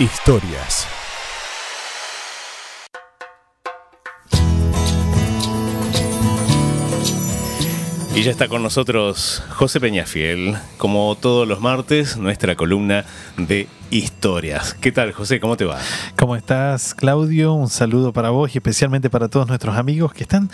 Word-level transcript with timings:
Historias. 0.00 0.88
Y 8.16 8.22
ya 8.24 8.32
está 8.32 8.48
con 8.48 8.64
nosotros 8.64 9.44
José 9.50 9.78
Peñafiel, 9.78 10.56
como 10.78 11.16
todos 11.16 11.46
los 11.46 11.60
martes, 11.60 12.16
nuestra 12.16 12.56
columna 12.56 13.04
de 13.36 13.68
historias. 13.92 14.74
¿Qué 14.74 14.90
tal, 14.90 15.12
José? 15.12 15.38
¿Cómo 15.38 15.56
te 15.56 15.64
va? 15.64 15.78
¿Cómo 16.16 16.34
estás, 16.34 16.92
Claudio? 16.94 17.52
Un 17.52 17.68
saludo 17.68 18.12
para 18.12 18.30
vos 18.30 18.52
y 18.52 18.58
especialmente 18.58 19.10
para 19.10 19.28
todos 19.28 19.46
nuestros 19.46 19.76
amigos 19.76 20.12
que 20.12 20.24
están 20.24 20.50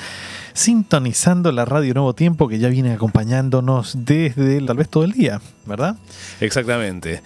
sintonizando 0.52 1.50
la 1.50 1.64
radio 1.64 1.94
Nuevo 1.94 2.14
Tiempo, 2.14 2.46
que 2.46 2.58
ya 2.58 2.68
viene 2.68 2.92
acompañándonos 2.92 4.04
desde 4.04 4.60
tal 4.60 4.76
vez 4.76 4.90
todo 4.90 5.04
el 5.04 5.12
día, 5.12 5.40
¿verdad? 5.64 5.96
Exactamente. 6.40 7.22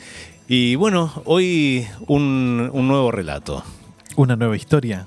Y 0.47 0.75
bueno, 0.75 1.11
hoy 1.25 1.87
un, 2.07 2.71
nuevo 2.87 3.11
relato. 3.11 3.65
Una 4.17 4.37
nueva 4.37 4.57
historia. 4.57 5.07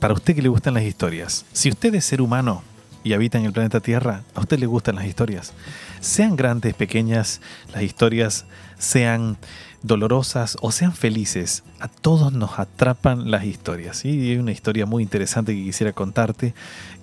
Para 0.00 0.14
usted 0.14 0.34
que 0.34 0.40
le 0.40 0.48
gustan 0.48 0.74
las 0.74 0.84
historias. 0.84 1.44
Si 1.52 1.68
usted 1.68 1.94
es 1.94 2.06
ser 2.06 2.22
humano, 2.22 2.62
y 3.04 3.12
habita 3.12 3.38
en 3.38 3.44
el 3.44 3.52
planeta 3.52 3.80
Tierra, 3.80 4.22
a 4.34 4.40
usted 4.40 4.58
le 4.58 4.64
gustan 4.66 4.96
las 4.96 5.06
historias. 5.06 5.52
Sean 6.00 6.36
grandes, 6.36 6.74
pequeñas, 6.74 7.42
las 7.72 7.82
historias 7.82 8.46
sean 8.78 9.36
dolorosas 9.82 10.56
o 10.62 10.72
sean 10.72 10.92
felices, 10.92 11.64
a 11.80 11.88
todos 11.88 12.32
nos 12.32 12.58
atrapan 12.58 13.30
las 13.30 13.44
historias. 13.44 14.04
Y 14.04 14.30
hay 14.30 14.36
una 14.38 14.52
historia 14.52 14.86
muy 14.86 15.02
interesante 15.02 15.54
que 15.54 15.64
quisiera 15.64 15.92
contarte 15.92 16.54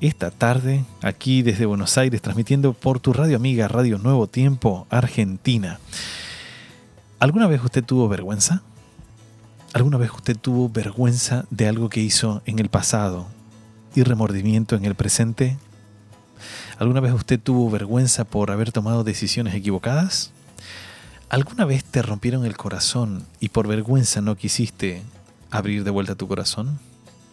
esta 0.02 0.32
tarde, 0.32 0.86
aquí 1.02 1.44
desde 1.44 1.68
Buenos 1.68 1.98
Aires, 1.98 2.22
transmitiendo 2.22 2.74
por 2.74 3.00
tu 3.00 3.14
radio 3.14 3.36
amiga, 3.36 3.68
Radio 3.68 4.00
Nuevo 4.00 4.28
Tiempo, 4.28 4.88
Argentina. 4.90 5.80
¿Alguna 7.20 7.48
vez 7.48 7.64
usted 7.64 7.84
tuvo 7.84 8.10
vergüenza? 8.10 8.62
¿Alguna 9.74 9.98
vez 9.98 10.12
usted 10.12 10.38
tuvo 10.38 10.70
vergüenza 10.70 11.46
de 11.50 11.68
algo 11.68 11.90
que 11.90 12.02
hizo 12.02 12.42
en 12.46 12.60
el 12.60 12.70
pasado 12.70 13.28
y 13.96 14.04
remordimiento 14.04 14.76
en 14.76 14.86
el 14.86 14.96
presente? 14.96 15.58
¿Alguna 16.78 17.00
vez 17.00 17.14
usted 17.14 17.40
tuvo 17.40 17.70
vergüenza 17.70 18.26
por 18.26 18.52
haber 18.52 18.72
tomado 18.72 19.04
decisiones 19.04 19.56
equivocadas? 19.56 20.32
¿Alguna 21.30 21.66
vez 21.66 21.86
te 21.86 22.02
rompieron 22.02 22.46
el 22.46 22.58
corazón 22.58 23.26
y 23.40 23.50
por 23.50 23.68
vergüenza 23.68 24.22
no 24.22 24.36
quisiste 24.36 25.02
abrir 25.52 25.86
de 25.86 25.92
vuelta 25.92 26.16
tu 26.16 26.28
corazón? 26.28 26.80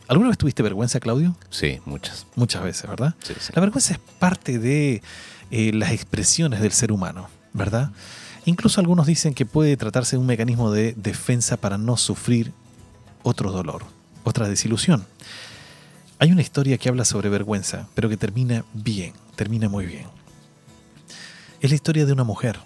¿Alguna 0.07 0.29
vez 0.29 0.39
tuviste 0.39 0.63
vergüenza, 0.63 1.01
Claudio? 1.01 1.37
Sí, 1.51 1.81
muchas. 1.87 2.27
Muchas 2.37 2.63
veces, 2.63 2.89
¿verdad? 2.89 3.15
Sí, 3.23 3.35
sí. 3.39 3.53
La 3.55 3.61
vergüenza 3.61 3.95
es 3.95 4.01
parte 4.19 4.59
de 4.59 5.03
eh, 5.51 5.73
las 5.73 5.91
expresiones 5.91 6.61
del 6.61 6.73
ser 6.73 6.93
humano, 6.93 7.29
¿verdad? 7.53 7.91
Incluso 8.45 8.81
algunos 8.81 9.07
dicen 9.07 9.35
que 9.35 9.47
puede 9.47 9.77
tratarse 9.77 10.17
de 10.17 10.21
un 10.21 10.27
mecanismo 10.27 10.73
de 10.73 10.95
defensa 10.95 11.57
para 11.57 11.79
no 11.79 11.97
sufrir 11.97 12.53
otro 13.23 13.53
dolor, 13.53 13.85
otra 14.25 14.49
desilusión. 14.49 15.07
Hay 16.19 16.33
una 16.33 16.43
historia 16.43 16.79
que 16.79 16.89
habla 16.89 17.05
sobre 17.05 17.29
vergüenza, 17.29 17.89
pero 17.95 18.09
que 18.09 18.17
termina 18.17 18.65
bien, 18.73 19.13
termina 19.37 19.69
muy 19.69 19.87
bien. 19.87 20.07
Es 21.61 21.71
la 21.71 21.77
historia 21.77 22.07
de 22.07 22.13
una 22.13 22.25
mujer, 22.25 22.59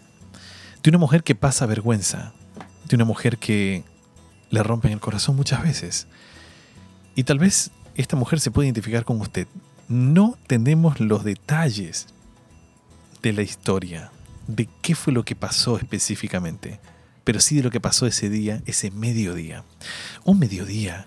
de 0.82 0.90
una 0.90 0.98
mujer 0.98 1.22
que 1.22 1.34
pasa 1.34 1.66
vergüenza, 1.66 2.32
de 2.88 2.96
una 2.96 3.04
mujer 3.04 3.36
que 3.38 3.84
le 4.50 4.62
rompen 4.62 4.92
el 4.92 5.00
corazón 5.00 5.36
muchas 5.36 5.62
veces. 5.62 6.06
Y 7.14 7.24
tal 7.24 7.38
vez 7.38 7.70
esta 7.94 8.16
mujer 8.16 8.40
se 8.40 8.50
puede 8.50 8.68
identificar 8.68 9.04
con 9.04 9.20
usted. 9.20 9.46
No 9.88 10.38
tenemos 10.46 11.00
los 11.00 11.24
detalles 11.24 12.06
de 13.22 13.32
la 13.32 13.42
historia, 13.42 14.10
de 14.46 14.68
qué 14.82 14.94
fue 14.94 15.12
lo 15.12 15.24
que 15.24 15.34
pasó 15.36 15.76
específicamente, 15.76 16.80
pero 17.24 17.40
sí 17.40 17.56
de 17.56 17.62
lo 17.62 17.70
que 17.70 17.80
pasó 17.80 18.06
ese 18.06 18.30
día, 18.30 18.62
ese 18.66 18.90
mediodía. 18.90 19.64
Un 20.24 20.38
mediodía 20.38 21.06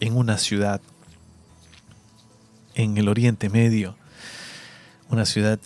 en 0.00 0.16
una 0.16 0.38
ciudad 0.38 0.80
en 2.74 2.96
el 2.96 3.08
Oriente 3.08 3.48
Medio, 3.48 3.96
una 5.10 5.26
ciudad 5.26 5.60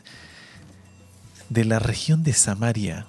de 1.48 1.64
la 1.64 1.78
región 1.78 2.22
de 2.22 2.32
Samaria, 2.32 3.06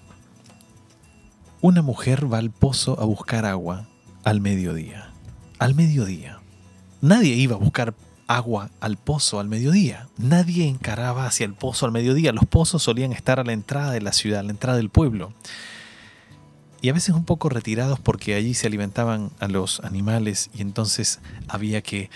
una 1.62 1.82
mujer 1.82 2.32
va 2.32 2.38
al 2.38 2.52
pozo 2.52 3.00
a 3.02 3.06
buscar 3.06 3.46
agua 3.46 3.88
al 4.24 4.42
mediodía. 4.42 5.12
Al 5.58 5.74
mediodía. 5.74 6.40
Nadie 7.02 7.34
iba 7.34 7.56
a 7.56 7.60
buscar 7.60 7.96
agua 8.28 8.70
al 8.80 8.98
pozo 8.98 9.40
al 9.40 9.48
mediodía. 9.48 10.08
Nadie 10.18 10.68
encaraba 10.68 11.26
hacia 11.26 11.46
el 11.46 11.54
pozo 11.54 11.86
al 11.86 11.92
mediodía. 11.92 12.32
Los 12.32 12.46
pozos 12.46 12.84
solían 12.84 13.14
estar 13.14 13.40
a 13.40 13.44
la 13.44 13.54
entrada 13.54 13.92
de 13.92 14.02
la 14.02 14.12
ciudad, 14.12 14.42
a 14.42 14.44
la 14.44 14.52
entrada 14.52 14.78
del 14.78 14.90
pueblo. 14.90 15.34
Y 16.82 16.90
a 16.90 16.94
veces 16.94 17.16
un 17.16 17.26
poco 17.26 17.50
retirados 17.50 18.00
porque 18.00 18.36
allí 18.36 18.54
se 18.54 18.68
alimentaban 18.68 19.32
a 19.40 19.48
los 19.48 19.80
animales 19.80 20.50
y 20.54 20.62
entonces 20.62 21.20
había 21.48 21.82
que 21.82 22.10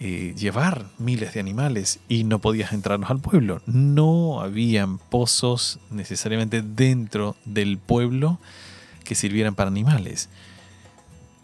eh, 0.00 0.34
llevar 0.36 0.86
miles 0.98 1.32
de 1.32 1.40
animales 1.40 2.00
y 2.08 2.24
no 2.24 2.40
podías 2.40 2.72
entrarnos 2.72 3.10
al 3.10 3.20
pueblo. 3.20 3.62
No 3.66 4.40
habían 4.40 4.98
pozos 4.98 5.78
necesariamente 5.90 6.60
dentro 6.60 7.36
del 7.44 7.78
pueblo 7.78 8.38
que 9.04 9.14
sirvieran 9.14 9.54
para 9.54 9.70
animales. 9.70 10.28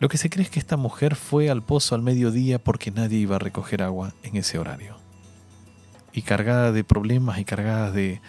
Lo 0.01 0.09
que 0.09 0.19
se 0.19 0.31
cree 0.31 0.45
es 0.45 0.51
que 0.51 0.61
esta 0.61 0.77
mujer 0.77 1.17
fue 1.17 1.51
al 1.51 1.63
pozo 1.63 1.95
al 1.95 2.03
mediodía 2.03 2.59
porque 2.59 2.91
nadie 2.91 3.19
iba 3.19 3.37
a 3.37 3.41
recoger 3.41 3.83
agua 3.83 4.15
en 4.23 4.37
ese 4.37 4.59
horario. 4.59 4.97
Y 6.13 6.23
cargada 6.23 6.71
de 6.73 6.85
problemas 6.85 7.39
y 7.39 7.45
cargada 7.45 7.91
de 7.91 8.21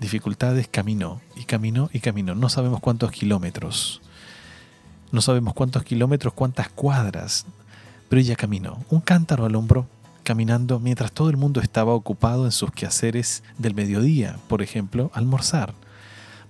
dificultades, 0.00 0.68
caminó 0.68 1.20
y 1.34 1.44
caminó 1.44 1.90
y 1.92 2.00
caminó. 2.00 2.34
No 2.34 2.48
sabemos 2.48 2.80
cuántos 2.80 3.10
kilómetros. 3.10 4.00
No 5.10 5.20
sabemos 5.20 5.54
cuántos 5.54 5.82
kilómetros, 5.82 6.32
cuántas 6.32 6.68
cuadras. 6.68 7.46
Pero 8.08 8.20
ella 8.20 8.36
caminó, 8.36 8.84
un 8.88 9.00
cántaro 9.00 9.46
al 9.46 9.56
hombro, 9.56 9.88
caminando 10.22 10.78
mientras 10.78 11.12
todo 11.12 11.30
el 11.30 11.36
mundo 11.36 11.60
estaba 11.60 11.92
ocupado 11.92 12.44
en 12.44 12.52
sus 12.52 12.70
quehaceres 12.70 13.42
del 13.58 13.74
mediodía, 13.74 14.38
por 14.48 14.62
ejemplo, 14.62 15.10
almorzar. 15.14 15.74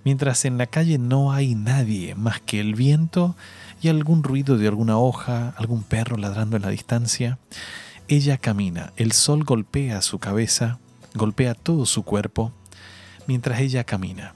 Mientras 0.03 0.45
en 0.45 0.57
la 0.57 0.67
calle 0.67 0.97
no 0.97 1.33
hay 1.33 1.55
nadie 1.55 2.15
más 2.15 2.39
que 2.39 2.59
el 2.59 2.75
viento 2.75 3.35
y 3.81 3.89
algún 3.89 4.23
ruido 4.23 4.57
de 4.57 4.67
alguna 4.67 4.97
hoja, 4.97 5.53
algún 5.57 5.83
perro 5.83 6.17
ladrando 6.17 6.55
en 6.55 6.63
la 6.63 6.69
distancia, 6.69 7.37
ella 8.07 8.37
camina, 8.37 8.93
el 8.95 9.11
sol 9.11 9.43
golpea 9.43 10.01
su 10.01 10.19
cabeza, 10.19 10.79
golpea 11.13 11.53
todo 11.53 11.85
su 11.85 12.03
cuerpo, 12.03 12.53
mientras 13.27 13.59
ella 13.59 13.83
camina. 13.83 14.33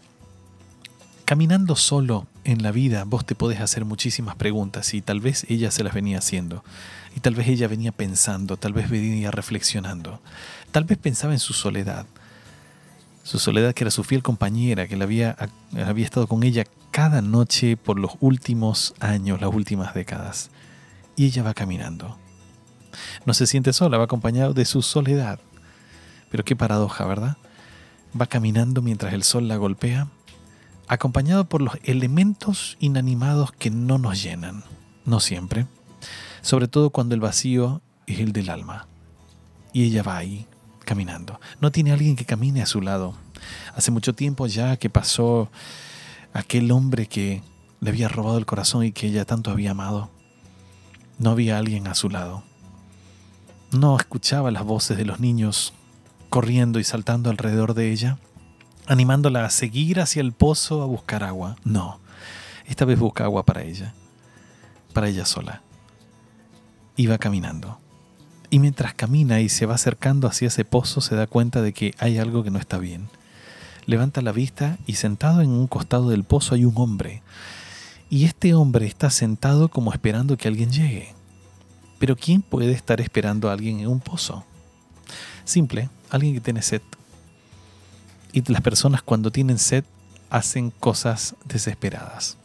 Caminando 1.25 1.77
solo 1.77 2.27
en 2.43 2.61
la 2.61 2.71
vida, 2.71 3.05
vos 3.05 3.25
te 3.25 3.35
podés 3.35 3.61
hacer 3.61 3.85
muchísimas 3.85 4.35
preguntas 4.35 4.93
y 4.93 5.01
tal 5.01 5.21
vez 5.21 5.45
ella 5.47 5.71
se 5.71 5.83
las 5.83 5.93
venía 5.93 6.17
haciendo. 6.17 6.63
Y 7.15 7.21
tal 7.21 7.35
vez 7.35 7.47
ella 7.47 7.69
venía 7.69 7.93
pensando, 7.93 8.57
tal 8.57 8.73
vez 8.73 8.89
venía 8.89 9.31
reflexionando. 9.31 10.21
Tal 10.71 10.83
vez 10.83 10.97
pensaba 10.97 11.31
en 11.31 11.39
su 11.39 11.53
soledad. 11.53 12.05
Su 13.23 13.39
soledad 13.39 13.73
que 13.73 13.83
era 13.83 13.91
su 13.91 14.03
fiel 14.03 14.23
compañera, 14.23 14.87
que 14.87 14.97
la 14.97 15.03
había, 15.05 15.37
había 15.85 16.05
estado 16.05 16.27
con 16.27 16.43
ella 16.43 16.65
cada 16.91 17.21
noche 17.21 17.77
por 17.77 17.99
los 17.99 18.13
últimos 18.19 18.93
años, 18.99 19.41
las 19.41 19.53
últimas 19.53 19.93
décadas. 19.93 20.49
Y 21.15 21.25
ella 21.25 21.43
va 21.43 21.53
caminando. 21.53 22.17
No 23.25 23.33
se 23.33 23.47
siente 23.47 23.73
sola, 23.73 23.97
va 23.97 24.05
acompañado 24.05 24.53
de 24.53 24.65
su 24.65 24.81
soledad. 24.81 25.39
Pero 26.29 26.43
qué 26.43 26.55
paradoja, 26.55 27.05
¿verdad? 27.05 27.37
Va 28.19 28.25
caminando 28.25 28.81
mientras 28.81 29.13
el 29.13 29.23
sol 29.23 29.47
la 29.47 29.57
golpea, 29.57 30.07
acompañado 30.87 31.45
por 31.45 31.61
los 31.61 31.77
elementos 31.83 32.75
inanimados 32.79 33.51
que 33.53 33.69
no 33.69 33.97
nos 33.97 34.21
llenan, 34.21 34.63
no 35.05 35.21
siempre, 35.21 35.67
sobre 36.41 36.67
todo 36.67 36.89
cuando 36.89 37.15
el 37.15 37.21
vacío 37.21 37.81
es 38.07 38.19
el 38.19 38.33
del 38.33 38.49
alma. 38.49 38.87
Y 39.71 39.83
ella 39.83 40.03
va 40.03 40.17
ahí, 40.17 40.47
caminando. 40.91 41.39
No 41.61 41.71
tiene 41.71 41.93
alguien 41.93 42.17
que 42.17 42.25
camine 42.25 42.61
a 42.61 42.65
su 42.65 42.81
lado. 42.81 43.13
Hace 43.77 43.91
mucho 43.91 44.13
tiempo 44.13 44.45
ya 44.47 44.75
que 44.75 44.89
pasó 44.89 45.49
aquel 46.33 46.69
hombre 46.69 47.05
que 47.05 47.41
le 47.79 47.91
había 47.91 48.09
robado 48.09 48.37
el 48.37 48.45
corazón 48.45 48.83
y 48.83 48.91
que 48.91 49.07
ella 49.07 49.23
tanto 49.23 49.51
había 49.51 49.71
amado. 49.71 50.09
No 51.17 51.29
había 51.29 51.57
alguien 51.57 51.87
a 51.87 51.95
su 51.95 52.09
lado. 52.09 52.43
No 53.71 53.95
escuchaba 53.95 54.51
las 54.51 54.65
voces 54.65 54.97
de 54.97 55.05
los 55.05 55.21
niños 55.21 55.71
corriendo 56.29 56.77
y 56.77 56.83
saltando 56.83 57.29
alrededor 57.29 57.73
de 57.73 57.93
ella, 57.93 58.17
animándola 58.85 59.45
a 59.45 59.49
seguir 59.49 60.01
hacia 60.01 60.19
el 60.19 60.33
pozo 60.33 60.81
a 60.81 60.87
buscar 60.87 61.23
agua. 61.23 61.55
No, 61.63 62.01
esta 62.65 62.83
vez 62.83 62.99
busca 62.99 63.23
agua 63.23 63.45
para 63.45 63.63
ella, 63.63 63.93
para 64.91 65.07
ella 65.07 65.23
sola. 65.23 65.61
Iba 66.97 67.17
caminando. 67.17 67.80
Y 68.53 68.59
mientras 68.59 68.93
camina 68.93 69.39
y 69.39 69.47
se 69.47 69.65
va 69.65 69.75
acercando 69.75 70.27
hacia 70.27 70.49
ese 70.49 70.65
pozo, 70.65 70.99
se 70.99 71.15
da 71.15 71.25
cuenta 71.25 71.61
de 71.61 71.71
que 71.71 71.95
hay 71.99 72.17
algo 72.17 72.43
que 72.43 72.51
no 72.51 72.59
está 72.59 72.77
bien. 72.77 73.07
Levanta 73.85 74.21
la 74.21 74.33
vista 74.33 74.77
y 74.85 74.95
sentado 74.95 75.39
en 75.41 75.51
un 75.51 75.67
costado 75.67 76.09
del 76.09 76.25
pozo 76.25 76.53
hay 76.53 76.65
un 76.65 76.73
hombre. 76.75 77.23
Y 78.09 78.25
este 78.25 78.53
hombre 78.53 78.85
está 78.85 79.09
sentado 79.09 79.69
como 79.69 79.93
esperando 79.93 80.35
que 80.35 80.49
alguien 80.49 80.69
llegue. 80.69 81.13
Pero 81.97 82.17
¿quién 82.17 82.41
puede 82.41 82.73
estar 82.73 82.99
esperando 82.99 83.49
a 83.49 83.53
alguien 83.53 83.79
en 83.79 83.87
un 83.87 84.01
pozo? 84.01 84.43
Simple, 85.45 85.89
alguien 86.09 86.33
que 86.33 86.41
tiene 86.41 86.61
sed. 86.61 86.81
Y 88.33 88.51
las 88.51 88.61
personas 88.61 89.01
cuando 89.01 89.31
tienen 89.31 89.59
sed 89.59 89.85
hacen 90.29 90.71
cosas 90.71 91.35
desesperadas. 91.45 92.35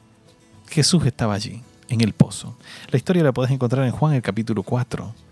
Jesús 0.68 1.04
estaba 1.04 1.34
allí, 1.34 1.62
en 1.88 2.00
el 2.00 2.12
pozo. 2.12 2.56
La 2.92 2.96
historia 2.96 3.24
la 3.24 3.32
podés 3.32 3.50
encontrar 3.50 3.84
en 3.86 3.92
Juan 3.92 4.14
el 4.14 4.22
capítulo 4.22 4.62
4. 4.62 5.25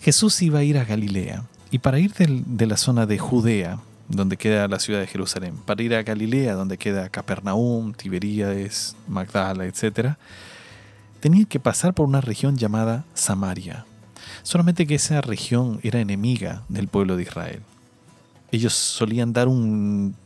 Jesús 0.00 0.40
iba 0.40 0.60
a 0.60 0.64
ir 0.64 0.78
a 0.78 0.84
Galilea 0.84 1.44
y 1.70 1.78
para 1.78 1.98
ir 1.98 2.14
de 2.14 2.66
la 2.66 2.78
zona 2.78 3.04
de 3.04 3.18
Judea, 3.18 3.80
donde 4.08 4.38
queda 4.38 4.66
la 4.66 4.80
ciudad 4.80 5.00
de 5.00 5.06
Jerusalén, 5.06 5.56
para 5.66 5.82
ir 5.82 5.94
a 5.94 6.02
Galilea, 6.02 6.54
donde 6.54 6.78
queda 6.78 7.10
Capernaum, 7.10 7.92
Tiberíades, 7.92 8.96
Magdala, 9.06 9.66
etc., 9.66 10.14
tenía 11.20 11.44
que 11.44 11.60
pasar 11.60 11.92
por 11.92 12.08
una 12.08 12.22
región 12.22 12.56
llamada 12.56 13.04
Samaria. 13.12 13.84
Solamente 14.42 14.86
que 14.86 14.94
esa 14.94 15.20
región 15.20 15.80
era 15.82 16.00
enemiga 16.00 16.62
del 16.68 16.88
pueblo 16.88 17.16
de 17.16 17.22
Israel. 17.24 17.60
Ellos 18.50 18.72
solían 18.72 19.32
dar 19.34 19.48
un, 19.48 20.16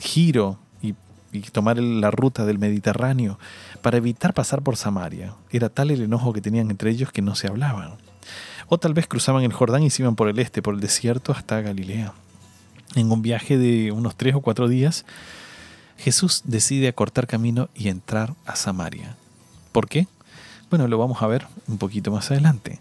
giro 0.00 0.58
y 1.30 1.40
tomar 1.40 1.78
la 1.78 2.10
ruta 2.10 2.46
del 2.46 2.58
Mediterráneo 2.58 3.38
para 3.82 3.96
evitar 3.96 4.34
pasar 4.34 4.62
por 4.62 4.76
Samaria. 4.76 5.34
Era 5.50 5.68
tal 5.68 5.90
el 5.90 6.02
enojo 6.02 6.32
que 6.32 6.40
tenían 6.40 6.70
entre 6.70 6.90
ellos 6.90 7.10
que 7.10 7.22
no 7.22 7.34
se 7.34 7.48
hablaban. 7.48 7.96
O 8.68 8.78
tal 8.78 8.94
vez 8.94 9.06
cruzaban 9.06 9.44
el 9.44 9.52
Jordán 9.52 9.82
y 9.82 9.90
se 9.90 10.02
iban 10.02 10.16
por 10.16 10.28
el 10.28 10.38
este, 10.38 10.62
por 10.62 10.74
el 10.74 10.80
desierto, 10.80 11.32
hasta 11.32 11.60
Galilea. 11.60 12.12
En 12.94 13.10
un 13.10 13.22
viaje 13.22 13.58
de 13.58 13.92
unos 13.92 14.16
tres 14.16 14.34
o 14.34 14.40
cuatro 14.40 14.68
días, 14.68 15.04
Jesús 15.96 16.42
decide 16.44 16.88
acortar 16.88 17.26
camino 17.26 17.68
y 17.74 17.88
entrar 17.88 18.34
a 18.46 18.56
Samaria. 18.56 19.16
¿Por 19.72 19.88
qué? 19.88 20.06
Bueno, 20.70 20.86
lo 20.86 20.98
vamos 20.98 21.22
a 21.22 21.26
ver 21.26 21.46
un 21.66 21.78
poquito 21.78 22.10
más 22.10 22.30
adelante. 22.30 22.78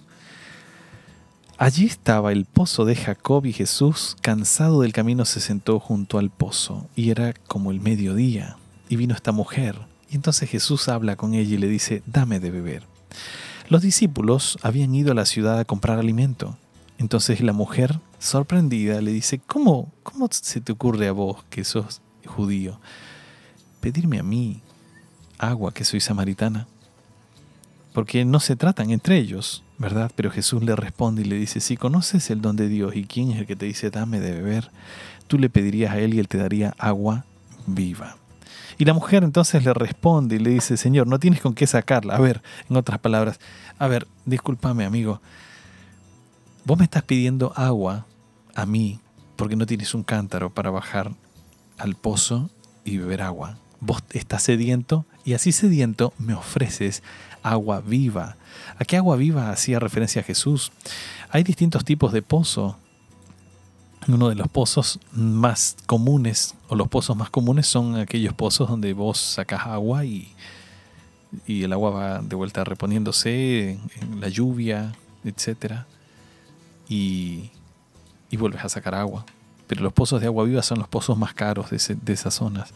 Allí 1.58 1.88
estaba 1.88 2.32
el 2.32 2.46
pozo 2.46 2.86
de 2.86 2.96
Jacob 2.96 3.46
y 3.46 3.54
Jesús, 3.54 4.16
cansado 4.22 4.82
del 4.82 4.94
camino, 4.94 5.26
se 5.26 5.40
sentó 5.40 5.80
junto 5.80 6.20
al 6.20 6.30
pozo, 6.30 6.88
y 6.96 7.10
era 7.10 7.34
como 7.48 7.72
el 7.72 7.82
mediodía, 7.82 8.58
y 8.90 8.96
vino 8.96 9.16
esta 9.16 9.32
mujer, 9.32 9.80
y 10.10 10.16
entonces 10.16 10.50
Jesús 10.50 10.88
habla 10.88 11.16
con 11.16 11.34
ella 11.34 11.56
y 11.56 11.58
le 11.58 11.68
dice, 11.68 12.04
dame 12.06 12.40
de 12.40 12.52
beber. 12.52 12.84
Los 13.70 13.82
discípulos 13.82 14.58
habían 14.62 14.96
ido 14.96 15.12
a 15.12 15.16
la 15.16 15.26
ciudad 15.26 15.60
a 15.60 15.66
comprar 15.66 16.00
alimento. 16.00 16.58
Entonces 16.98 17.42
la 17.42 17.52
mujer, 17.52 18.00
sorprendida, 18.18 19.02
le 19.02 19.12
dice, 19.12 19.40
¿cómo, 19.46 19.92
cómo 20.04 20.30
se 20.32 20.62
te 20.62 20.72
ocurre 20.72 21.10
a 21.10 21.12
vos, 21.12 21.44
que 21.50 21.66
sos 21.66 22.02
judío, 22.26 22.80
pedirme 23.82 24.20
a 24.20 24.24
mí 24.24 24.62
agua, 25.38 25.74
que 25.74 25.84
soy 25.84 26.00
samaritana? 26.00 26.66
Porque 27.92 28.24
no 28.24 28.40
se 28.40 28.56
tratan 28.56 28.92
entre 28.92 29.18
ellos, 29.18 29.64
¿verdad? 29.78 30.12
Pero 30.16 30.32
Jesús 30.32 30.64
le 30.64 30.76
responde 30.78 31.24
y 31.24 31.26
le 31.26 31.36
dice, 31.36 31.60
si 31.60 31.76
conoces 31.76 32.30
el 32.30 32.42
don 32.42 32.56
de 32.56 32.70
Dios 32.70 32.96
y 32.96 33.04
quién 33.04 33.32
es 33.32 33.40
el 33.40 33.48
que 33.48 33.58
te 33.58 33.66
dice, 33.66 33.90
dame 33.90 34.22
de 34.22 34.32
beber, 34.32 34.72
tú 35.28 35.38
le 35.38 35.50
pedirías 35.50 35.92
a 35.92 36.00
él 36.00 36.14
y 36.14 36.20
él 36.20 36.30
te 36.30 36.38
daría 36.38 36.74
agua 36.78 37.26
viva. 37.66 38.16
Y 38.78 38.86
la 38.86 38.94
mujer 38.94 39.24
entonces 39.24 39.64
le 39.64 39.74
responde 39.74 40.36
y 40.36 40.40
le 40.40 40.52
dice, 40.52 40.78
Señor, 40.78 41.08
no 41.08 41.20
tienes 41.20 41.42
con 41.42 41.54
qué 41.54 41.66
sacarla. 41.66 42.16
A 42.16 42.20
ver, 42.20 42.42
en 42.70 42.78
otras 42.78 43.00
palabras, 43.00 43.40
a 43.80 43.88
ver, 43.88 44.08
discúlpame 44.26 44.86
amigo, 44.86 45.22
vos 46.64 46.78
me 46.78 46.84
estás 46.84 47.04
pidiendo 47.04 47.54
agua 47.56 48.06
a 48.54 48.66
mí 48.66 49.00
porque 49.36 49.56
no 49.56 49.66
tienes 49.66 49.94
un 49.94 50.04
cántaro 50.04 50.54
para 50.54 50.70
bajar 50.70 51.12
al 51.78 51.96
pozo 51.96 52.50
y 52.84 52.98
beber 52.98 53.22
agua. 53.22 53.58
Vos 53.80 54.04
estás 54.12 54.44
sediento 54.44 55.06
y 55.24 55.34
así 55.34 55.52
sediento 55.52 56.14
me 56.18 56.34
ofreces 56.34 57.04
agua 57.44 57.82
viva. 57.82 58.36
¿A 58.80 58.86
qué 58.86 58.98
agua 58.98 59.16
viva 59.16 59.52
hacía 59.52 59.80
referencia 59.80 60.22
a 60.22 60.26
Jesús? 60.26 60.72
Hay 61.30 61.44
distintos 61.44 61.86
tipos 61.86 62.12
de 62.14 62.22
pozo 62.22 62.78
uno 64.14 64.30
de 64.30 64.36
los 64.36 64.48
pozos 64.48 65.00
más 65.12 65.78
comunes, 65.86 66.56
o 66.70 66.76
los 66.76 66.88
pozos 66.88 67.16
más 67.18 67.30
comunes 67.30 67.68
son 67.68 67.96
aquellos 67.96 68.34
pozos 68.34 68.70
donde 68.70 68.94
vos 68.94 69.18
sacas 69.18 69.66
agua 69.68 70.06
y, 70.06 70.30
y 71.46 71.64
el 71.64 71.74
agua 71.74 71.90
va 71.90 72.22
de 72.22 72.36
vuelta 72.36 72.64
reponiéndose 72.64 73.72
en 73.72 74.22
la 74.22 74.30
lluvia, 74.30 74.94
etc. 75.26 75.82
Y, 76.88 77.52
y, 78.30 78.38
vuelves 78.38 78.64
a 78.64 78.70
sacar 78.70 78.96
agua. 78.96 79.26
Pero 79.68 79.84
los 79.84 79.92
pozos 79.92 80.22
de 80.22 80.28
agua 80.28 80.46
viva 80.46 80.62
son 80.62 80.80
los 80.80 80.88
pozos 80.88 81.18
más 81.18 81.34
caros 81.34 81.70
de, 81.70 81.98
de 82.02 82.14
esas 82.14 82.34
zonas. 82.34 82.74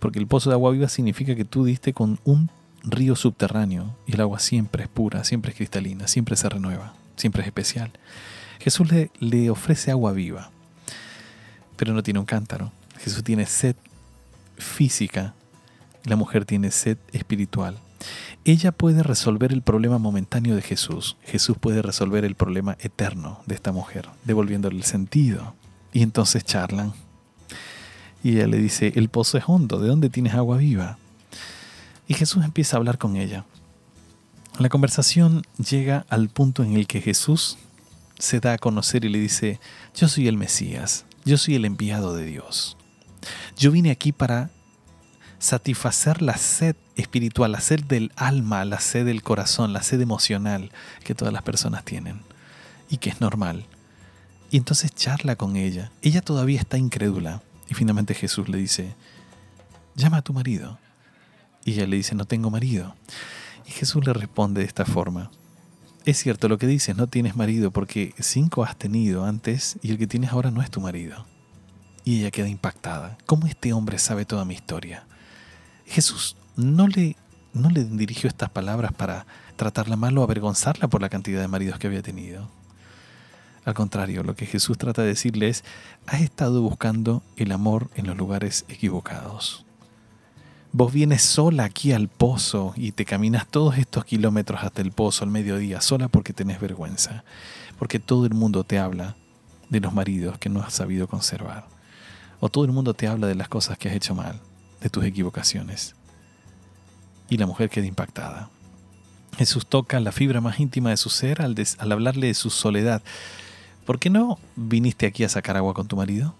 Porque 0.00 0.18
el 0.18 0.26
pozo 0.26 0.50
de 0.50 0.54
agua 0.54 0.72
viva 0.72 0.88
significa 0.88 1.36
que 1.36 1.44
tú 1.44 1.64
diste 1.64 1.92
con 1.92 2.18
un 2.24 2.50
río 2.82 3.14
subterráneo 3.14 3.94
y 4.06 4.14
el 4.14 4.20
agua 4.20 4.40
siempre 4.40 4.82
es 4.84 4.88
pura, 4.88 5.22
siempre 5.22 5.52
es 5.52 5.56
cristalina, 5.56 6.08
siempre 6.08 6.34
se 6.34 6.48
renueva, 6.48 6.94
siempre 7.14 7.42
es 7.42 7.46
especial. 7.46 7.92
Jesús 8.58 8.90
le, 8.90 9.12
le 9.20 9.50
ofrece 9.50 9.92
agua 9.92 10.12
viva 10.12 10.50
pero 11.76 11.94
no 11.94 12.02
tiene 12.02 12.20
un 12.20 12.26
cántaro. 12.26 12.72
Jesús 12.98 13.22
tiene 13.24 13.46
sed 13.46 13.76
física, 14.56 15.34
la 16.04 16.16
mujer 16.16 16.44
tiene 16.44 16.70
sed 16.70 16.98
espiritual. 17.12 17.78
Ella 18.44 18.72
puede 18.72 19.02
resolver 19.02 19.52
el 19.52 19.62
problema 19.62 19.98
momentáneo 19.98 20.56
de 20.56 20.62
Jesús. 20.62 21.16
Jesús 21.22 21.56
puede 21.58 21.82
resolver 21.82 22.24
el 22.24 22.34
problema 22.34 22.76
eterno 22.80 23.40
de 23.46 23.54
esta 23.54 23.70
mujer, 23.70 24.08
devolviéndole 24.24 24.76
el 24.76 24.82
sentido. 24.82 25.54
Y 25.92 26.02
entonces 26.02 26.44
charlan. 26.44 26.92
Y 28.24 28.36
ella 28.36 28.48
le 28.48 28.58
dice, 28.58 28.92
el 28.96 29.08
pozo 29.08 29.38
es 29.38 29.44
hondo, 29.46 29.78
¿de 29.78 29.88
dónde 29.88 30.10
tienes 30.10 30.34
agua 30.34 30.56
viva? 30.56 30.98
Y 32.08 32.14
Jesús 32.14 32.44
empieza 32.44 32.76
a 32.76 32.78
hablar 32.78 32.98
con 32.98 33.16
ella. 33.16 33.44
La 34.58 34.68
conversación 34.68 35.42
llega 35.56 36.04
al 36.08 36.28
punto 36.28 36.62
en 36.62 36.74
el 36.74 36.86
que 36.86 37.00
Jesús 37.00 37.58
se 38.18 38.38
da 38.38 38.52
a 38.52 38.58
conocer 38.58 39.04
y 39.04 39.08
le 39.08 39.18
dice, 39.18 39.58
yo 39.94 40.08
soy 40.08 40.28
el 40.28 40.36
Mesías, 40.36 41.04
yo 41.24 41.38
soy 41.38 41.54
el 41.54 41.64
enviado 41.64 42.14
de 42.14 42.24
Dios. 42.24 42.76
Yo 43.56 43.70
vine 43.70 43.90
aquí 43.90 44.12
para 44.12 44.50
satisfacer 45.38 46.22
la 46.22 46.36
sed 46.36 46.76
espiritual, 46.96 47.52
la 47.52 47.60
sed 47.60 47.84
del 47.84 48.12
alma, 48.16 48.64
la 48.64 48.80
sed 48.80 49.06
del 49.06 49.22
corazón, 49.22 49.72
la 49.72 49.82
sed 49.82 50.00
emocional 50.00 50.70
que 51.04 51.14
todas 51.14 51.32
las 51.32 51.42
personas 51.42 51.84
tienen 51.84 52.22
y 52.88 52.98
que 52.98 53.10
es 53.10 53.20
normal. 53.20 53.66
Y 54.50 54.56
entonces 54.56 54.94
charla 54.94 55.36
con 55.36 55.56
ella. 55.56 55.90
Ella 56.02 56.20
todavía 56.20 56.60
está 56.60 56.76
incrédula. 56.76 57.42
Y 57.68 57.74
finalmente 57.74 58.14
Jesús 58.14 58.48
le 58.48 58.58
dice, 58.58 58.94
llama 59.94 60.18
a 60.18 60.22
tu 60.22 60.32
marido. 60.32 60.78
Y 61.64 61.72
ella 61.72 61.86
le 61.86 61.96
dice, 61.96 62.14
no 62.14 62.26
tengo 62.26 62.50
marido. 62.50 62.94
Y 63.66 63.70
Jesús 63.70 64.04
le 64.04 64.12
responde 64.12 64.60
de 64.60 64.66
esta 64.66 64.84
forma, 64.84 65.30
es 66.04 66.18
cierto 66.18 66.48
lo 66.48 66.58
que 66.58 66.66
dices, 66.66 66.96
no 66.96 67.06
tienes 67.06 67.36
marido 67.36 67.70
porque 67.70 68.14
cinco 68.18 68.64
has 68.64 68.76
tenido 68.76 69.24
antes 69.24 69.78
y 69.82 69.90
el 69.90 69.98
que 69.98 70.06
tienes 70.06 70.32
ahora 70.32 70.50
no 70.50 70.62
es 70.62 70.70
tu 70.70 70.80
marido. 70.80 71.26
Y 72.04 72.20
ella 72.20 72.30
queda 72.30 72.48
impactada. 72.48 73.16
¿Cómo 73.26 73.46
este 73.46 73.72
hombre 73.72 73.98
sabe 73.98 74.24
toda 74.24 74.44
mi 74.44 74.54
historia? 74.54 75.06
Jesús 75.86 76.36
no 76.56 76.88
le, 76.88 77.16
no 77.52 77.70
le 77.70 77.84
dirigió 77.84 78.28
estas 78.28 78.50
palabras 78.50 78.92
para 78.92 79.26
tratarla 79.56 79.96
mal 79.96 80.16
o 80.18 80.22
avergonzarla 80.22 80.88
por 80.88 81.00
la 81.00 81.08
cantidad 81.08 81.40
de 81.40 81.48
maridos 81.48 81.78
que 81.78 81.86
había 81.86 82.02
tenido. 82.02 82.50
Al 83.64 83.74
contrario, 83.74 84.24
lo 84.24 84.34
que 84.34 84.46
Jesús 84.46 84.76
trata 84.76 85.02
de 85.02 85.08
decirle 85.08 85.48
es, 85.48 85.62
has 86.06 86.20
estado 86.20 86.62
buscando 86.62 87.22
el 87.36 87.52
amor 87.52 87.90
en 87.94 88.08
los 88.08 88.16
lugares 88.16 88.64
equivocados. 88.68 89.64
Vos 90.74 90.90
vienes 90.90 91.20
sola 91.20 91.64
aquí 91.64 91.92
al 91.92 92.08
pozo 92.08 92.72
y 92.76 92.92
te 92.92 93.04
caminas 93.04 93.46
todos 93.46 93.76
estos 93.76 94.06
kilómetros 94.06 94.64
hasta 94.64 94.80
el 94.80 94.90
pozo 94.90 95.22
al 95.22 95.30
mediodía, 95.30 95.82
sola 95.82 96.08
porque 96.08 96.32
tenés 96.32 96.62
vergüenza, 96.62 97.24
porque 97.78 97.98
todo 97.98 98.24
el 98.24 98.32
mundo 98.32 98.64
te 98.64 98.78
habla 98.78 99.14
de 99.68 99.80
los 99.80 99.92
maridos 99.92 100.38
que 100.38 100.48
no 100.48 100.62
has 100.62 100.72
sabido 100.72 101.08
conservar, 101.08 101.66
o 102.40 102.48
todo 102.48 102.64
el 102.64 102.72
mundo 102.72 102.94
te 102.94 103.06
habla 103.06 103.26
de 103.26 103.34
las 103.34 103.50
cosas 103.50 103.76
que 103.76 103.90
has 103.90 103.94
hecho 103.94 104.14
mal, 104.14 104.40
de 104.80 104.88
tus 104.88 105.04
equivocaciones. 105.04 105.94
Y 107.28 107.36
la 107.36 107.46
mujer 107.46 107.68
queda 107.68 107.84
impactada. 107.84 108.48
Jesús 109.36 109.66
toca 109.66 110.00
la 110.00 110.10
fibra 110.10 110.40
más 110.40 110.58
íntima 110.58 110.88
de 110.88 110.96
su 110.96 111.10
ser 111.10 111.42
al, 111.42 111.54
al 111.78 111.92
hablarle 111.92 112.28
de 112.28 112.34
su 112.34 112.48
soledad. 112.48 113.02
¿Por 113.84 113.98
qué 113.98 114.08
no 114.08 114.38
viniste 114.56 115.04
aquí 115.04 115.22
a 115.22 115.28
sacar 115.28 115.58
agua 115.58 115.74
con 115.74 115.86
tu 115.86 115.96
marido? 115.96 116.34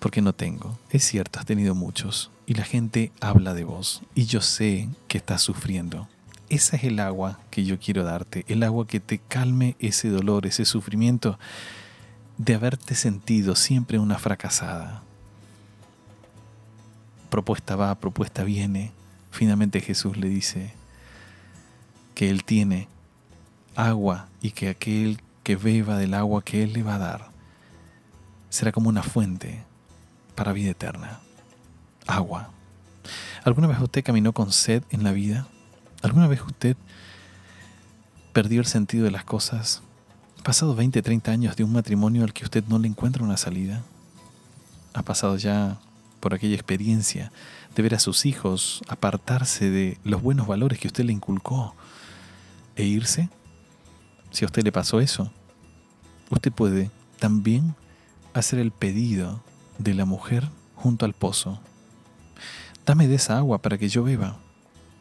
Porque 0.00 0.22
no 0.22 0.32
tengo. 0.32 0.78
Es 0.90 1.04
cierto, 1.04 1.38
has 1.38 1.46
tenido 1.46 1.74
muchos 1.74 2.30
y 2.46 2.54
la 2.54 2.64
gente 2.64 3.12
habla 3.20 3.54
de 3.54 3.64
vos 3.64 4.02
y 4.14 4.24
yo 4.24 4.40
sé 4.40 4.88
que 5.06 5.18
estás 5.18 5.42
sufriendo. 5.42 6.08
Esa 6.48 6.76
es 6.76 6.84
el 6.84 6.98
agua 6.98 7.38
que 7.50 7.64
yo 7.64 7.78
quiero 7.78 8.02
darte, 8.02 8.44
el 8.48 8.64
agua 8.64 8.88
que 8.88 8.98
te 8.98 9.18
calme 9.18 9.76
ese 9.78 10.08
dolor, 10.08 10.46
ese 10.46 10.64
sufrimiento 10.64 11.38
de 12.38 12.54
haberte 12.54 12.96
sentido 12.96 13.54
siempre 13.54 13.98
una 14.00 14.18
fracasada. 14.18 15.02
Propuesta 17.28 17.76
va, 17.76 17.94
propuesta 17.94 18.42
viene. 18.42 18.90
Finalmente 19.30 19.80
Jesús 19.80 20.16
le 20.16 20.28
dice 20.28 20.72
que 22.16 22.30
Él 22.30 22.42
tiene 22.42 22.88
agua 23.76 24.28
y 24.40 24.50
que 24.52 24.70
aquel 24.70 25.20
que 25.44 25.56
beba 25.56 25.98
del 25.98 26.14
agua 26.14 26.42
que 26.42 26.64
Él 26.64 26.72
le 26.72 26.82
va 26.82 26.96
a 26.96 26.98
dar 26.98 27.30
será 28.48 28.72
como 28.72 28.88
una 28.88 29.04
fuente 29.04 29.62
para 30.40 30.54
vida 30.54 30.70
eterna 30.70 31.20
agua. 32.06 32.48
¿Alguna 33.44 33.66
vez 33.66 33.78
usted 33.78 34.02
caminó 34.02 34.32
con 34.32 34.52
sed 34.52 34.82
en 34.88 35.04
la 35.04 35.12
vida? 35.12 35.46
¿Alguna 36.00 36.28
vez 36.28 36.40
usted 36.40 36.78
perdió 38.32 38.60
el 38.60 38.66
sentido 38.66 39.04
de 39.04 39.10
las 39.10 39.24
cosas? 39.24 39.82
¿Ha 40.38 40.42
pasado 40.42 40.74
20, 40.74 41.02
30 41.02 41.30
años 41.30 41.56
de 41.56 41.64
un 41.64 41.74
matrimonio 41.74 42.24
al 42.24 42.32
que 42.32 42.44
usted 42.44 42.64
no 42.68 42.78
le 42.78 42.88
encuentra 42.88 43.22
una 43.22 43.36
salida? 43.36 43.82
¿Ha 44.94 45.02
pasado 45.02 45.36
ya 45.36 45.78
por 46.20 46.32
aquella 46.32 46.54
experiencia 46.54 47.30
de 47.76 47.82
ver 47.82 47.94
a 47.94 47.98
sus 47.98 48.24
hijos 48.24 48.80
apartarse 48.88 49.68
de 49.68 49.98
los 50.04 50.22
buenos 50.22 50.46
valores 50.46 50.78
que 50.78 50.86
usted 50.86 51.04
le 51.04 51.12
inculcó 51.12 51.74
e 52.76 52.84
irse? 52.84 53.28
Si 54.30 54.46
a 54.46 54.48
usted 54.48 54.64
le 54.64 54.72
pasó 54.72 55.00
eso, 55.00 55.30
usted 56.30 56.50
puede 56.50 56.90
también 57.18 57.74
hacer 58.32 58.58
el 58.58 58.70
pedido 58.70 59.42
de 59.80 59.94
la 59.94 60.04
mujer 60.04 60.48
junto 60.76 61.06
al 61.06 61.14
pozo. 61.14 61.58
Dame 62.84 63.08
de 63.08 63.14
esa 63.14 63.38
agua 63.38 63.62
para 63.62 63.78
que 63.78 63.88
yo 63.88 64.04
beba, 64.04 64.36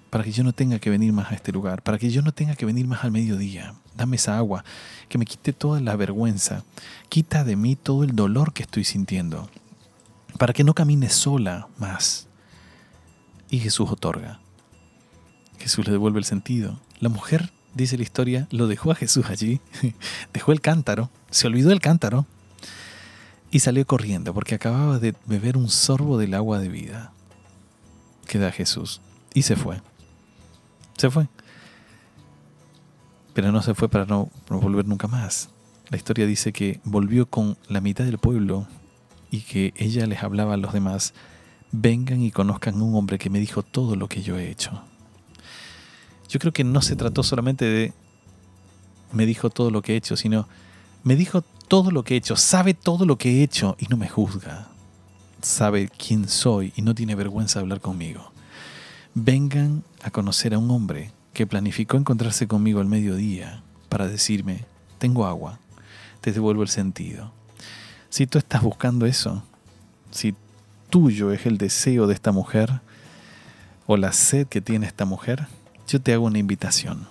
para 0.10 0.24
que 0.24 0.32
yo 0.32 0.44
no 0.44 0.54
tenga 0.54 0.80
que 0.80 0.90
venir 0.90 1.12
más 1.12 1.32
a 1.32 1.36
este 1.36 1.52
lugar, 1.52 1.84
para 1.84 1.98
que 1.98 2.10
yo 2.10 2.22
no 2.22 2.32
tenga 2.32 2.56
que 2.56 2.66
venir 2.66 2.88
más 2.88 3.04
al 3.04 3.12
mediodía. 3.12 3.76
Dame 3.96 4.16
esa 4.16 4.38
agua 4.38 4.64
que 5.10 5.18
me 5.18 5.26
quite 5.26 5.52
toda 5.52 5.82
la 5.82 5.96
vergüenza, 5.96 6.64
quita 7.10 7.44
de 7.44 7.56
mí 7.56 7.76
todo 7.76 8.04
el 8.04 8.16
dolor 8.16 8.54
que 8.54 8.64
estoy 8.64 8.86
sintiendo, 8.86 9.50
para 10.38 10.54
que 10.54 10.64
no 10.64 10.74
camine 10.74 11.10
sola 11.10 11.68
más. 11.78 12.28
Y 13.50 13.60
Jesús 13.60 13.90
otorga. 13.92 14.40
Jesús 15.58 15.86
le 15.86 15.92
devuelve 15.92 16.20
el 16.20 16.26
sentido. 16.26 16.80
La 17.02 17.10
mujer, 17.10 17.52
dice 17.74 17.98
la 17.98 18.04
historia, 18.04 18.48
lo 18.52 18.68
dejó 18.68 18.92
a 18.92 18.96
Jesús 18.96 19.26
allí, 19.30 19.60
dejó 20.34 20.54
el 20.54 20.62
cántaro, 20.62 21.10
se 21.32 21.48
olvidó 21.48 21.70
del 21.70 21.82
cántaro 21.82 22.26
y 23.52 23.60
salió 23.60 23.86
corriendo 23.86 24.34
porque 24.34 24.56
acababa 24.56 25.00
de 25.00 25.16
beber 25.26 25.58
un 25.58 25.70
sorbo 25.70 26.18
del 26.18 26.34
agua 26.34 26.60
de 26.60 26.70
vida 26.70 27.14
que 28.28 28.40
da 28.40 28.52
Jesús. 28.52 29.02
Y 29.34 29.44
se 29.44 29.56
fue. 29.56 29.82
Se 30.98 31.10
fue. 31.10 31.28
Pero 33.34 33.52
no 33.52 33.62
se 33.62 33.74
fue 33.74 33.90
para 33.90 34.06
no, 34.06 34.30
volver 34.50 34.86
nunca 34.86 35.08
más. 35.08 35.50
La 35.90 35.98
historia 35.98 36.26
dice 36.26 36.54
que 36.54 36.80
volvió 36.84 37.28
con 37.28 37.58
la 37.68 37.82
mitad 37.82 38.06
del 38.06 38.20
pueblo 38.20 38.68
y 39.32 39.42
que 39.42 39.74
ella 39.76 40.06
les 40.06 40.24
hablaba 40.24 40.54
a 40.54 40.58
los 40.58 40.74
demás, 40.74 41.14
vengan 41.72 42.22
y 42.22 42.32
conozcan 42.32 42.82
un 42.82 42.96
hombre 42.96 43.18
que 43.18 43.30
me 43.30 43.40
dijo 43.40 43.64
todo 43.64 43.96
lo 43.96 44.08
que 44.08 44.22
yo 44.22 44.38
he 44.38 44.50
hecho. 44.50 44.84
Yo 46.28 46.40
creo 46.40 46.54
que 46.54 46.64
no 46.64 46.82
se 46.82 46.96
trató 46.96 47.24
solamente 47.24 47.66
de 47.66 47.94
me 49.12 49.26
dijo 49.26 49.50
todo 49.50 49.72
lo 49.72 49.82
que 49.82 49.94
he 49.94 49.98
hecho, 49.98 50.16
sino 50.16 50.48
me 51.04 51.16
dijo 51.16 51.44
todo 51.70 51.92
lo 51.92 52.04
que 52.04 52.16
he 52.16 52.18
hecho, 52.18 52.36
sabe 52.36 52.74
todo 52.74 53.06
lo 53.06 53.18
que 53.18 53.30
he 53.30 53.44
hecho 53.44 53.78
y 53.80 53.86
no 53.86 53.96
me 53.96 54.10
juzga. 54.10 54.68
Sabe 55.42 55.88
quién 55.88 56.28
soy 56.28 56.74
y 56.76 56.82
no 56.82 56.96
tiene 56.96 57.16
vergüenza 57.16 57.60
de 57.60 57.64
hablar 57.64 57.80
conmigo. 57.80 58.34
Vengan 59.14 59.84
a 60.02 60.10
conocer 60.10 60.56
a 60.56 60.58
un 60.58 60.72
hombre 60.72 61.12
que 61.32 61.46
planificó 61.48 61.96
encontrarse 61.96 62.48
conmigo 62.48 62.82
al 62.82 62.88
mediodía 62.88 63.62
para 63.88 64.08
decirme, 64.08 64.66
tengo 64.98 65.28
agua, 65.28 65.60
te 66.22 66.32
devuelvo 66.32 66.64
el 66.64 66.70
sentido. 66.70 67.32
Si 68.10 68.26
tú 68.26 68.40
estás 68.40 68.64
buscando 68.64 69.06
eso, 69.06 69.44
si 70.10 70.34
tuyo 70.90 71.32
es 71.32 71.46
el 71.46 71.60
deseo 71.60 72.08
de 72.08 72.16
esta 72.16 72.32
mujer 72.32 72.82
o 73.86 73.96
la 73.96 74.12
sed 74.12 74.48
que 74.48 74.60
tiene 74.60 74.88
esta 74.88 75.06
mujer, 75.06 75.48
yo 75.88 76.02
te 76.02 76.14
hago 76.14 76.26
una 76.26 76.40
invitación. 76.40 77.08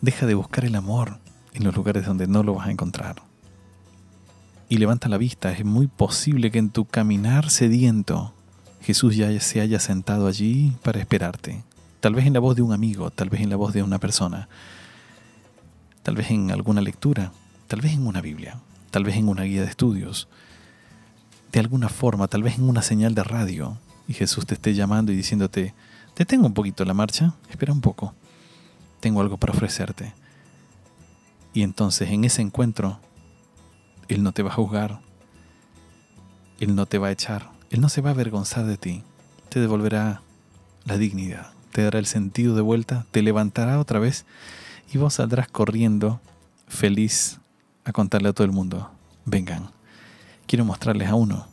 Deja 0.00 0.26
de 0.26 0.34
buscar 0.34 0.64
el 0.64 0.76
amor 0.76 1.18
en 1.58 1.64
los 1.64 1.76
lugares 1.76 2.06
donde 2.06 2.26
no 2.26 2.42
lo 2.42 2.54
vas 2.54 2.68
a 2.68 2.70
encontrar. 2.70 3.22
Y 4.68 4.78
levanta 4.78 5.08
la 5.08 5.18
vista, 5.18 5.52
es 5.52 5.64
muy 5.64 5.86
posible 5.86 6.50
que 6.50 6.58
en 6.58 6.70
tu 6.70 6.84
caminar 6.84 7.50
sediento 7.50 8.34
Jesús 8.82 9.16
ya 9.16 9.38
se 9.40 9.60
haya 9.60 9.80
sentado 9.80 10.26
allí 10.26 10.72
para 10.82 11.00
esperarte. 11.00 11.62
Tal 12.00 12.14
vez 12.14 12.26
en 12.26 12.32
la 12.32 12.40
voz 12.40 12.54
de 12.54 12.62
un 12.62 12.72
amigo, 12.72 13.10
tal 13.10 13.28
vez 13.28 13.40
en 13.40 13.50
la 13.50 13.56
voz 13.56 13.72
de 13.72 13.82
una 13.82 13.98
persona, 13.98 14.48
tal 16.02 16.16
vez 16.16 16.30
en 16.30 16.50
alguna 16.50 16.80
lectura, 16.80 17.32
tal 17.66 17.80
vez 17.80 17.92
en 17.92 18.06
una 18.06 18.20
Biblia, 18.20 18.60
tal 18.90 19.04
vez 19.04 19.16
en 19.16 19.28
una 19.28 19.42
guía 19.42 19.62
de 19.62 19.68
estudios, 19.68 20.28
de 21.52 21.60
alguna 21.60 21.88
forma, 21.88 22.28
tal 22.28 22.42
vez 22.42 22.58
en 22.58 22.68
una 22.68 22.82
señal 22.82 23.14
de 23.14 23.24
radio, 23.24 23.78
y 24.06 24.14
Jesús 24.14 24.46
te 24.46 24.54
esté 24.54 24.74
llamando 24.74 25.12
y 25.12 25.16
diciéndote, 25.16 25.74
detengo 26.16 26.46
un 26.46 26.54
poquito 26.54 26.84
la 26.84 26.94
marcha, 26.94 27.34
espera 27.50 27.72
un 27.72 27.80
poco, 27.80 28.14
tengo 29.00 29.20
algo 29.20 29.38
para 29.38 29.52
ofrecerte. 29.52 30.14
Y 31.52 31.62
entonces 31.62 32.10
en 32.10 32.24
ese 32.24 32.42
encuentro, 32.42 33.00
Él 34.08 34.22
no 34.22 34.32
te 34.32 34.42
va 34.42 34.50
a 34.50 34.54
juzgar, 34.54 35.00
Él 36.60 36.74
no 36.74 36.86
te 36.86 36.98
va 36.98 37.08
a 37.08 37.12
echar, 37.12 37.50
Él 37.70 37.80
no 37.80 37.88
se 37.88 38.00
va 38.00 38.10
a 38.10 38.12
avergonzar 38.12 38.64
de 38.66 38.76
ti, 38.76 39.02
te 39.48 39.60
devolverá 39.60 40.22
la 40.84 40.98
dignidad, 40.98 41.52
te 41.72 41.82
dará 41.82 41.98
el 41.98 42.06
sentido 42.06 42.54
de 42.54 42.62
vuelta, 42.62 43.06
te 43.10 43.22
levantará 43.22 43.78
otra 43.78 43.98
vez 43.98 44.24
y 44.92 44.98
vos 44.98 45.14
saldrás 45.14 45.48
corriendo 45.48 46.20
feliz 46.66 47.38
a 47.84 47.92
contarle 47.92 48.28
a 48.28 48.32
todo 48.32 48.44
el 48.44 48.52
mundo, 48.52 48.90
vengan, 49.24 49.70
quiero 50.46 50.64
mostrarles 50.64 51.08
a 51.08 51.14
uno 51.14 51.46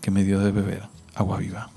que 0.00 0.10
me 0.10 0.24
dio 0.24 0.40
de 0.40 0.52
beber 0.52 0.88
agua 1.14 1.38
viva. 1.38 1.70